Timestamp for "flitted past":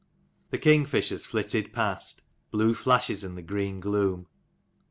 1.27-2.23